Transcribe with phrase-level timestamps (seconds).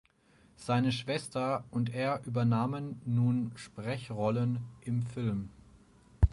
[0.55, 5.49] Seine Schwester und er übernahmen nun Sprechrollen im Film.